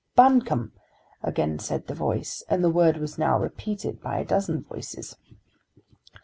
"Buncombe," 0.15 0.71
again 1.21 1.59
said 1.59 1.85
the 1.85 1.93
voice, 1.93 2.43
and 2.49 2.63
the 2.63 2.71
word 2.71 2.97
was 2.97 3.19
now 3.19 3.37
repeated 3.37 4.01
by 4.01 4.17
a 4.17 4.25
dozen 4.25 4.63
voices. 4.63 5.15